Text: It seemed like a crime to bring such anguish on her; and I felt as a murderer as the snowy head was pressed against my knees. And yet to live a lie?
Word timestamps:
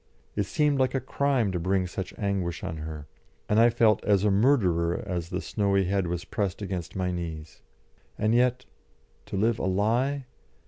It 0.35 0.47
seemed 0.47 0.79
like 0.79 0.95
a 0.95 0.99
crime 0.99 1.51
to 1.51 1.59
bring 1.59 1.85
such 1.85 2.11
anguish 2.17 2.63
on 2.63 2.77
her; 2.77 3.05
and 3.47 3.59
I 3.59 3.69
felt 3.69 4.03
as 4.03 4.23
a 4.23 4.31
murderer 4.31 4.95
as 5.05 5.29
the 5.29 5.41
snowy 5.41 5.83
head 5.83 6.07
was 6.07 6.25
pressed 6.25 6.59
against 6.59 6.95
my 6.95 7.11
knees. 7.11 7.61
And 8.17 8.33
yet 8.33 8.65
to 9.27 9.37
live 9.37 9.59
a 9.59 9.65
lie? 9.67 10.25